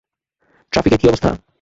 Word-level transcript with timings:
ট্রাফিকের 0.73 0.99
কী 1.01 1.05
অবস্থা? 1.07 1.29